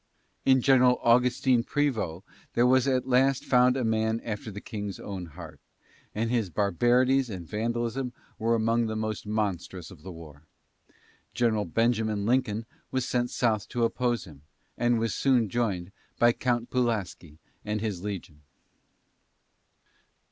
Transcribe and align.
In 0.45 0.61
General 0.61 0.97
Augustine 1.03 1.63
Prevost 1.63 2.23
there 2.55 2.65
was 2.65 2.87
at 2.87 3.05
last 3.07 3.45
found 3.45 3.77
a 3.77 3.83
man 3.83 4.19
after 4.21 4.49
the 4.49 4.59
King's 4.59 4.99
own 4.99 5.27
heart, 5.27 5.59
and 6.15 6.31
his 6.31 6.49
barbarities 6.49 7.29
and 7.29 7.47
vandalism 7.47 8.11
were 8.39 8.55
among 8.55 8.87
the 8.87 8.95
most 8.95 9.27
monstrous 9.27 9.91
of 9.91 10.01
the 10.01 10.11
war. 10.11 10.41
General 11.35 11.65
Benjamin 11.65 12.25
Lincoln 12.25 12.65
was 12.89 13.07
sent 13.07 13.29
south 13.29 13.69
to 13.69 13.83
oppose 13.83 14.23
him, 14.23 14.41
and 14.75 14.97
was 14.97 15.13
soon 15.13 15.49
joined 15.49 15.91
by 16.17 16.31
Count 16.31 16.71
Pulaski 16.71 17.37
and 17.63 17.79
his 17.79 18.01
legion. 18.01 18.41